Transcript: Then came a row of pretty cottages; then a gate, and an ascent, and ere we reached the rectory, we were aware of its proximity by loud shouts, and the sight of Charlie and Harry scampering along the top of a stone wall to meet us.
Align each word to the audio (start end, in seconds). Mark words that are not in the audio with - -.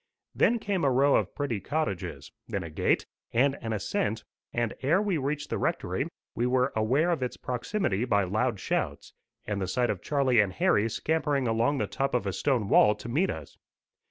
Then 0.33 0.57
came 0.57 0.83
a 0.83 0.89
row 0.89 1.15
of 1.15 1.35
pretty 1.35 1.59
cottages; 1.59 2.31
then 2.47 2.63
a 2.63 2.71
gate, 2.71 3.05
and 3.33 3.55
an 3.61 3.71
ascent, 3.71 4.23
and 4.51 4.73
ere 4.81 4.99
we 4.99 5.19
reached 5.19 5.51
the 5.51 5.59
rectory, 5.59 6.07
we 6.33 6.47
were 6.47 6.73
aware 6.75 7.11
of 7.11 7.21
its 7.21 7.37
proximity 7.37 8.03
by 8.05 8.23
loud 8.23 8.59
shouts, 8.59 9.13
and 9.45 9.61
the 9.61 9.67
sight 9.67 9.91
of 9.91 10.01
Charlie 10.01 10.39
and 10.39 10.53
Harry 10.53 10.89
scampering 10.89 11.47
along 11.47 11.77
the 11.77 11.85
top 11.85 12.15
of 12.15 12.25
a 12.25 12.33
stone 12.33 12.67
wall 12.67 12.95
to 12.95 13.07
meet 13.09 13.29
us. 13.29 13.59